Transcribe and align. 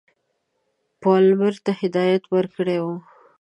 پالمر 1.01 1.55
ته 1.65 1.71
هدایت 1.81 2.23
ورکړی 2.33 2.77
وو. 2.83 2.95